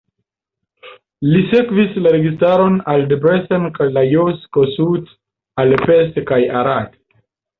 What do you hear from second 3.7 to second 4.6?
kaj Lajos